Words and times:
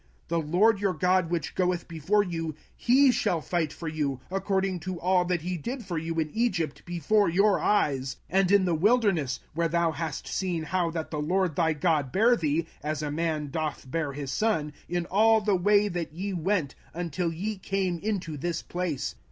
05:001:030 0.29 0.29
The 0.29 0.57
LORD 0.57 0.79
your 0.79 0.93
God 0.95 1.29
which 1.29 1.53
goeth 1.53 1.87
before 1.87 2.23
you, 2.23 2.55
he 2.75 3.11
shall 3.11 3.39
fight 3.39 3.71
for 3.71 3.87
you, 3.87 4.19
according 4.31 4.79
to 4.79 4.99
all 4.99 5.25
that 5.25 5.43
he 5.43 5.57
did 5.57 5.85
for 5.85 5.95
you 5.99 6.19
in 6.19 6.31
Egypt 6.33 6.83
before 6.85 7.29
your 7.29 7.59
eyes; 7.59 8.15
05:001:031 8.33 8.39
And 8.41 8.51
in 8.51 8.65
the 8.65 8.73
wilderness, 8.73 9.39
where 9.53 9.67
thou 9.67 9.91
hast 9.91 10.25
seen 10.25 10.63
how 10.63 10.89
that 10.89 11.11
the 11.11 11.21
LORD 11.21 11.55
thy 11.55 11.73
God 11.73 12.11
bare 12.11 12.35
thee, 12.35 12.65
as 12.81 13.03
a 13.03 13.11
man 13.11 13.51
doth 13.51 13.91
bear 13.91 14.13
his 14.13 14.31
son, 14.31 14.73
in 14.89 15.05
all 15.05 15.39
the 15.39 15.55
way 15.55 15.87
that 15.87 16.11
ye 16.13 16.33
went, 16.33 16.73
until 16.95 17.31
ye 17.31 17.59
came 17.59 17.99
into 17.99 18.37
this 18.37 18.63
place. 18.63 19.13